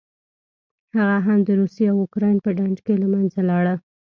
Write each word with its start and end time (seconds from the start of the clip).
هغه 0.95 1.17
هم 1.25 1.39
د 1.47 1.49
روسیې 1.61 1.85
او 1.91 1.97
اوکراین 2.03 2.37
په 2.45 2.49
ډنډ 2.57 2.77
کې 2.85 2.93
له 3.01 3.07
منځه 3.13 3.39
لاړه. 3.49 3.75